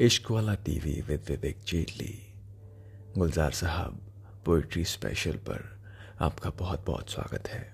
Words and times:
इश्क 0.00 0.30
वाला 0.30 0.54
TV 0.54 1.00
with 1.00 1.24
Vivek 1.28 1.58
Jaitley 1.66 2.32
Gulzar 3.18 3.50
साहब 3.50 4.00
पोइट्री 4.44 4.84
स्पेशल 4.84 5.36
पर 5.36 5.80
आपका 6.20 6.50
बहुत 6.50 6.86
बहुत 6.86 7.10
स्वागत 7.10 7.48
है। 7.48 7.72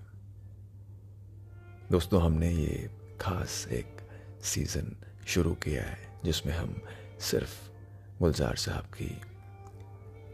दोस्तों, 1.90 2.22
हमने 2.22 2.50
ये 2.50 2.90
खास 3.20 3.68
एक 3.68 3.96
सीज़न 4.42 4.96
शुरू 5.26 5.54
किया 5.54 5.82
है, 5.82 6.20
जिसमें 6.24 6.54
हम 6.54 6.82
सिर्फ़ 7.20 7.70
गुलजार 8.18 8.56
साहब 8.56 8.84
की 8.84 9.20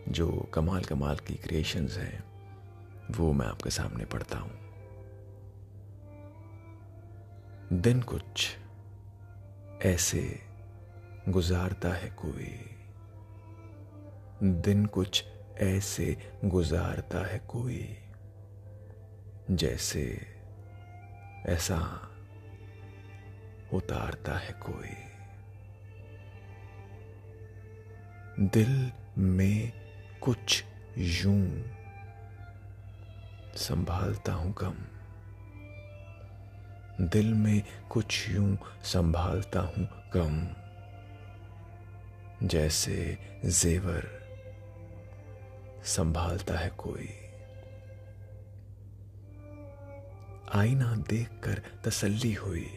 जो 0.09 0.51
कमाल 0.55 0.85
कमाल 0.85 1.17
की 1.17 1.35
क्रिएशंस 1.35 1.97
हैं, 1.97 2.25
वो 3.11 3.33
मैं 3.33 3.47
आपके 3.47 3.71
सामने 3.71 4.05
पढ़ता 4.05 4.39
हूँ। 4.39 4.53
दिन 7.73 8.03
कुछ 8.03 8.57
ऐसे 9.83 10.50
गुजारता 11.29 11.89
है 11.89 12.11
कोई। 12.11 12.77
दिन 14.43 14.87
कुछ 14.87 15.25
ऐसे 15.59 16.17
गुजारता 16.45 17.27
है 17.27 17.39
कोई, 17.39 17.97
जैसे 19.51 20.27
ऐसा 21.47 22.09
उतारता 23.73 24.39
है 24.39 24.53
कोई। 24.53 24.97
दिल 28.47 28.93
में 29.19 29.73
कुछ 30.21 30.65
यूँ 30.99 31.65
संभालता 33.57 34.33
हूँ 34.33 34.53
कम 34.53 34.75
दिल 37.01 37.35
में 37.35 37.63
कुछ 37.91 38.31
यूँ 38.31 38.59
संभालता 38.85 39.61
हूँ 39.61 39.89
कम 40.17 40.60
जैसे 42.43 43.19
जेवर 43.47 44.21
संभालता 45.85 46.59
है 46.59 46.71
कोई। 46.71 47.09
आईना 50.55 50.97
देखकर 50.97 51.63
तसल्ली 51.85 52.35
हुई। 52.35 52.71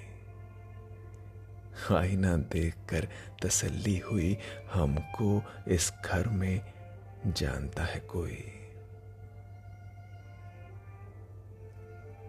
आईना 1.92 2.38
देखकर 2.38 3.08
तसल्ली 3.44 3.98
हुई 3.98 4.38
हमको 4.74 5.44
इस 5.68 5.94
घर 6.06 6.28
में 6.28 6.74
जानता 7.28 7.84
है 7.84 8.00
कोई। 8.00 8.44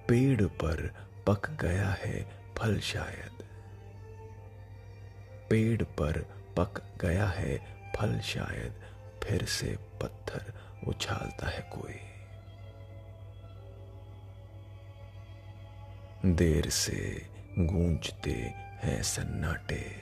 पेड़ 0.08 0.42
पर 0.42 0.94
पक 1.26 1.50
गया 1.50 1.88
है 1.88 2.44
फल 2.58 2.80
शायद। 2.80 3.44
पेड़ 5.50 5.82
पर 5.82 6.43
पक 6.56 6.98
गया 7.00 7.26
है 7.26 7.58
फल 7.96 8.20
शायद, 8.20 8.82
फिर 9.24 9.44
से 9.44 9.76
पत्थर 10.02 10.52
उछालता 10.88 11.48
है 11.48 11.60
कोई। 11.60 12.00
देर 16.32 16.70
से 16.70 17.28
गूंजते 17.58 18.32
हैं 18.56 19.02
सन्नाटे। 19.02 19.96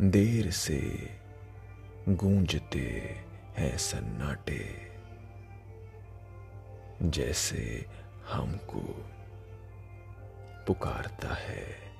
देर 0.00 0.50
से 0.50 1.10
गूंजते 2.08 3.00
हैं 3.56 3.78
सन्नाटे। 3.78 4.90
जैसे 7.02 7.86
हमको 8.28 9.10
पुकारता 10.66 11.34
है। 11.34 11.93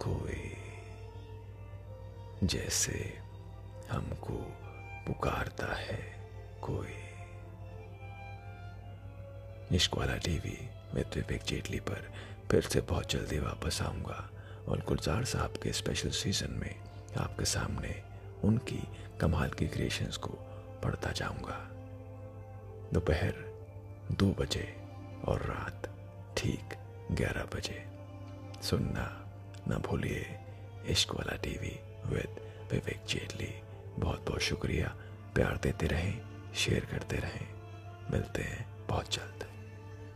कोई 0.00 0.56
जैसे 2.46 3.18
हमको 3.90 4.34
पुकारता 5.06 5.74
है 5.76 6.30
कोई। 6.62 6.94
इश्क 9.76 9.94
वाला 9.94 10.16
टीवी 10.16 10.68
विद 10.94 11.06
विवेक 11.14 11.42
जेटली 11.42 11.80
पर 11.80 12.12
फिर 12.50 12.62
से 12.62 12.80
बहुत 12.80 13.10
जल्दी 13.10 13.38
वापस 13.38 13.82
आऊँगा 13.82 14.30
और 14.68 14.84
गुलजार 14.88 15.24
साहब 15.24 15.54
के 15.62 15.72
स्पेशल 15.72 16.10
सीज़न 16.10 16.50
में 16.50 16.80
आपके 17.18 17.44
सामने 17.44 18.02
उनकी 18.44 18.88
कमाल 19.20 19.50
की 19.50 19.68
क्रिएशंस 19.68 20.16
को 20.16 20.32
पढ़ता 20.84 21.12
जाऊँगा। 21.12 21.68
दोपहर 22.92 23.32
दो 24.12 24.34
बजे 24.38 24.76
और 25.24 25.42
रात 25.42 25.94
ठीक 26.36 26.74
ग्यारह 27.12 27.44
बजे। 27.44 27.86
सुनना। 28.62 29.24
ना 29.68 29.78
भूलिए। 29.78 30.26
इश्क 30.86 31.14
वाला 31.14 31.36
टीवी 31.36 31.80
विद 32.06 32.28
विवेक 32.72 33.04
जेटली 33.08 33.54
बहुत 33.98 34.28
बहुत 34.28 34.40
शुक्रिया। 34.40 34.96
प्यार 35.34 35.56
देते 35.56 35.86
रहें, 35.86 36.22
शेयर 36.54 36.84
करते 36.84 37.16
रहें। 37.16 37.48
मिलते 38.10 38.42
हैं 38.42 38.86
बहुत 38.86 39.14
जल्द। 39.14 39.47